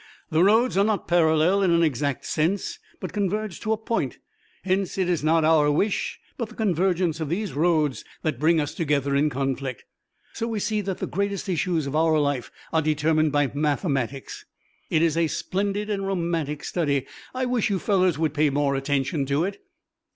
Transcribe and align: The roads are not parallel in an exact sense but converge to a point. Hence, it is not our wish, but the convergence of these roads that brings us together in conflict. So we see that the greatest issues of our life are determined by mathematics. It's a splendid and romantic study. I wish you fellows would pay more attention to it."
The 0.31 0.43
roads 0.43 0.77
are 0.77 0.83
not 0.83 1.07
parallel 1.07 1.61
in 1.61 1.69
an 1.69 1.83
exact 1.83 2.25
sense 2.25 2.79
but 2.99 3.13
converge 3.13 3.59
to 3.59 3.71
a 3.71 3.77
point. 3.77 4.17
Hence, 4.63 4.97
it 4.97 5.07
is 5.07 5.23
not 5.23 5.45
our 5.45 5.69
wish, 5.69 6.19
but 6.39 6.49
the 6.49 6.55
convergence 6.55 7.19
of 7.19 7.29
these 7.29 7.53
roads 7.53 8.03
that 8.23 8.39
brings 8.39 8.61
us 8.61 8.73
together 8.73 9.15
in 9.15 9.29
conflict. 9.29 9.85
So 10.33 10.47
we 10.47 10.59
see 10.59 10.81
that 10.81 10.97
the 10.97 11.05
greatest 11.05 11.47
issues 11.47 11.85
of 11.85 11.95
our 11.95 12.17
life 12.17 12.51
are 12.73 12.81
determined 12.81 13.31
by 13.31 13.51
mathematics. 13.53 14.43
It's 14.89 15.15
a 15.17 15.27
splendid 15.27 15.87
and 15.91 16.07
romantic 16.07 16.63
study. 16.63 17.05
I 17.35 17.45
wish 17.45 17.69
you 17.69 17.77
fellows 17.77 18.17
would 18.17 18.33
pay 18.33 18.49
more 18.49 18.73
attention 18.73 19.27
to 19.27 19.43
it." 19.43 19.61